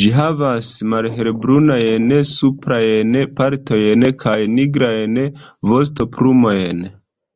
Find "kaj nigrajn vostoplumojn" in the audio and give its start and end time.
4.24-6.84